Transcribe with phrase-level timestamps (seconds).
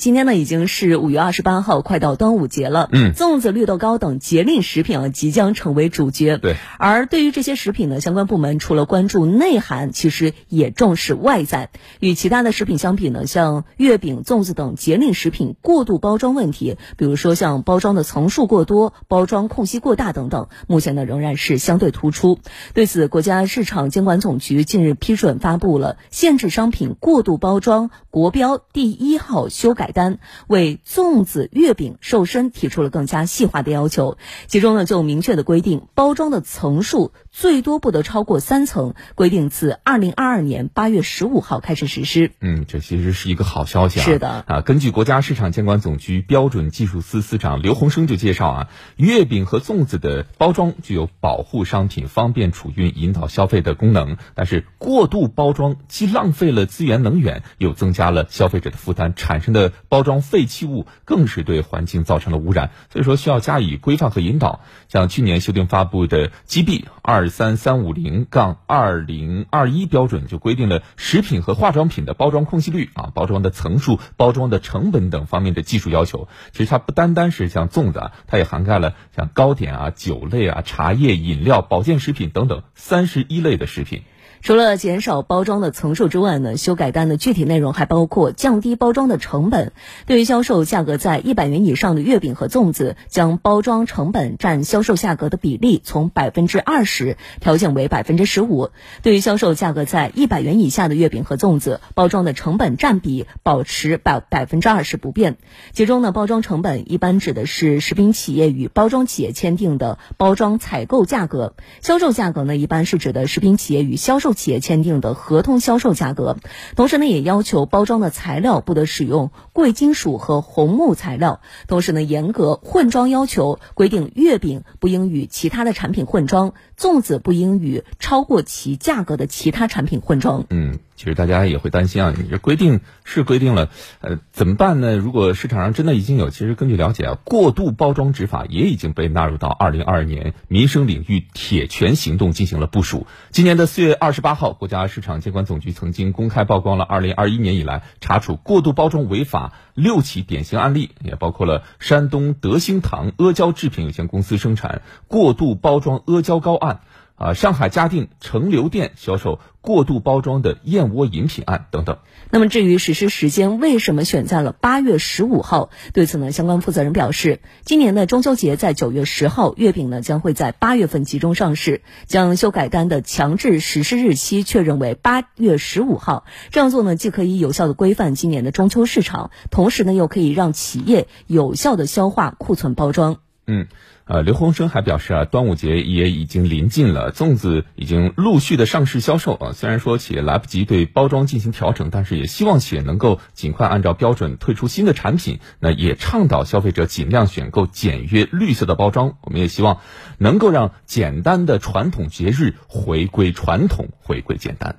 [0.00, 2.88] 今天呢，已经是五月二十八号，快到端午节了。
[2.90, 6.38] 嗯，粽子、绿豆糕等节令食品啊，即将成为主角。
[6.38, 11.68] 对，而对于这些食品呢，相关部门除了关注内涵，其实也重视外在。
[11.98, 22.38] 与其他的食品相比呢，像月饼、粽子等节令食品过度包装问题，比如说像包装的层数过多、包装空隙过大等等，目前呢仍然是相对突出。
[22.72, 29.89] 对此，国家市场监管总局近日批准发布了限制商品过度包装国标第一号修改。
[29.92, 42.32] 单为粽子、月饼瘦身提出了更加细化的要求，其中呢就明确的规定，包装的层数最多不得超过三层，规定自二零二二年八月十五号开始实施。
[42.40, 44.04] 嗯，这其实是一个好消息啊。
[44.04, 59.72] 是的啊，根据国家市场监管总局标准技术司司长刘洪生就介绍啊，月饼和粽子的包装具有保护商品、方便储运、引导消费的功能，但是过度包装既浪费了资源能源，又增加了消费者的负担，产生的。
[59.88, 64.60] 包装废弃物更是对环境造成了污染，所以说需要加以规范和引导。
[64.88, 76.28] 像去年修订发布的 GB 二三三五零杠二零二一标准就规定了食品和化妆品的包装空隙率啊、包装的层数、包装的成本等方面的技术要求。
[76.52, 84.02] 其实它不单单是像粽子啊，它也涵盖了像糕点啊、酒类啊、茶叶、饮料、保健食品等等三十一类的食品。
[84.42, 89.72] 除了减少包装的层数之外呢，修改单的具体内容还包括降低包装的成本。
[90.06, 98.70] 对于销售价格在一百元以上的月饼和粽子，将包装成本占销售价格的比例从百分之二十调整为百分之十五。
[99.02, 105.36] 对于销售价格在一百元以下的月饼和粽子，包装的成本占比保持百百分之二十不变。
[105.72, 114.30] 其中呢，包装成本一般指的是食品企业与包装企业签订的包装采购价格，销售价格呢一般是指的食品企业与销售。
[114.40, 116.36] 企业签订的合同销售价格，
[116.76, 130.44] 同时呢，也要求包装的材料不得使用贵金属和红木材料，同时呢，严格混装要求，规定月饼不应与其他的产品混装，粽子不应与超过其价格的其他产品混装。
[130.48, 130.78] 嗯。
[131.00, 133.70] 其实大家也会担心啊，你这规定是规定了，
[134.02, 134.98] 呃，怎么办呢？
[134.98, 143.06] 如果市场上真的已经有，其实根据了解啊，过度包装执法也已经被纳入到二零二二年民生领域铁拳行动进行了部署。
[143.30, 156.80] 今年的四月二十八号，国家市场监管总局曾经公开曝光了二零二一年以来查处过度包装违法六起典型案例，也包括了山东德兴堂阿胶制品有限公司生产过度包装阿胶糕案。
[157.20, 161.98] 啊，上海嘉定城流店销售过度包装的燕窝饮品案等等。
[162.30, 165.68] 那么，至于实施时间，为什么选在了八月十五号？
[165.92, 176.24] 对此呢，相关负责人表示，今年的中秋节在九月十号，月饼呢将会在八月份集中上市，将修改单的强制实施日期确认为八月十五号。
[176.50, 183.18] 这样做呢，既可以有效的规范今年的中秋市场，同时呢，又可以让企业有效的消化库存包装。
[183.52, 183.66] 嗯，
[184.04, 189.52] 呃，刘洪生还表示啊，端午节也已经临近了，粽子已经陆续的上市销售啊。
[189.52, 195.40] 虽然说企业来不及对包装进行调整，但是也希望企业能够尽快按照标准推出新的产品。
[195.58, 199.16] 那也倡导消费者尽量选购简约绿色的包装。
[199.22, 199.80] 我们也希望
[200.16, 204.78] 能够让简单的传统节日回归传统，回归简单。